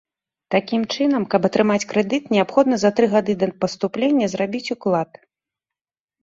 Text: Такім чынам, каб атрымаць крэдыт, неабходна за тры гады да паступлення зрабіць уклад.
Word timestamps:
Такім 0.53 0.85
чынам, 0.93 1.27
каб 1.35 1.41
атрымаць 1.49 1.85
крэдыт, 1.91 2.23
неабходна 2.35 2.79
за 2.85 2.91
тры 3.01 3.05
гады 3.13 3.37
да 3.45 3.51
паступлення 3.67 4.31
зрабіць 4.33 4.65
уклад. 4.77 5.23